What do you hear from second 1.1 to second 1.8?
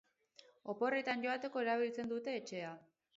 joateko